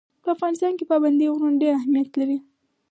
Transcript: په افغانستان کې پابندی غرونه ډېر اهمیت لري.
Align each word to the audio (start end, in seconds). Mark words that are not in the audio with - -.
په 0.23 0.27
افغانستان 0.35 0.73
کې 0.77 0.89
پابندی 0.91 1.27
غرونه 1.35 1.59
ډېر 1.61 1.73
اهمیت 1.79 2.11
لري. 2.19 2.37